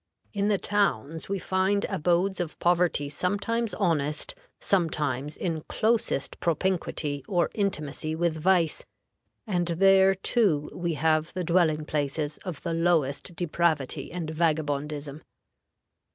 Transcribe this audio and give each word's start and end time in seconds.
In 0.33 0.47
the 0.47 0.57
towns 0.57 1.29
we 1.29 1.37
find 1.37 1.85
abodes 1.87 2.39
of 2.39 2.57
poverty 2.57 3.07
sometimes 3.07 3.75
honest, 3.75 4.33
sometimes 4.59 5.37
in 5.37 5.61
closest 5.69 6.39
propinquity 6.39 7.23
or 7.29 7.51
intimacy 7.53 8.15
with 8.15 8.33
vice, 8.35 8.83
and 9.45 9.67
there 9.67 10.15
too 10.15 10.71
we 10.73 10.95
have 10.95 11.31
the 11.35 11.43
dwelling 11.43 11.85
places 11.85 12.39
of 12.39 12.63
the 12.63 12.73
lowest 12.73 13.35
depravity 13.35 14.11
and 14.11 14.31
vagabondism. 14.31 15.21